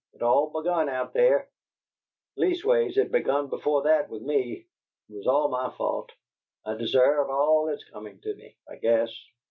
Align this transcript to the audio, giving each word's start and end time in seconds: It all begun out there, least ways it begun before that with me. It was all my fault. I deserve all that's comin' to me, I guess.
It 0.13 0.23
all 0.23 0.49
begun 0.49 0.89
out 0.89 1.13
there, 1.13 1.47
least 2.35 2.65
ways 2.65 2.97
it 2.97 3.11
begun 3.11 3.49
before 3.49 3.83
that 3.83 4.09
with 4.09 4.23
me. 4.23 4.65
It 5.07 5.13
was 5.15 5.27
all 5.27 5.47
my 5.49 5.69
fault. 5.69 6.11
I 6.65 6.73
deserve 6.73 7.29
all 7.29 7.67
that's 7.67 7.87
comin' 7.87 8.19
to 8.21 8.33
me, 8.33 8.57
I 8.67 8.77
guess. 8.77 9.15